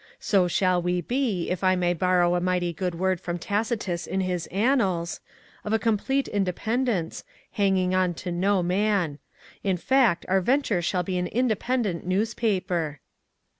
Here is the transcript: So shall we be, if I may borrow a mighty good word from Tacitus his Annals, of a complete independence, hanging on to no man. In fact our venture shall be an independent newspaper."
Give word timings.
So 0.19 0.47
shall 0.47 0.81
we 0.81 1.01
be, 1.01 1.51
if 1.51 1.63
I 1.63 1.75
may 1.75 1.93
borrow 1.93 2.33
a 2.33 2.41
mighty 2.41 2.73
good 2.73 2.95
word 2.95 3.21
from 3.21 3.37
Tacitus 3.37 4.05
his 4.05 4.47
Annals, 4.47 5.19
of 5.63 5.73
a 5.73 5.77
complete 5.77 6.27
independence, 6.27 7.23
hanging 7.51 7.93
on 7.93 8.15
to 8.15 8.31
no 8.31 8.63
man. 8.63 9.19
In 9.63 9.77
fact 9.77 10.25
our 10.27 10.41
venture 10.41 10.81
shall 10.81 11.03
be 11.03 11.19
an 11.19 11.27
independent 11.27 12.03
newspaper." 12.03 12.99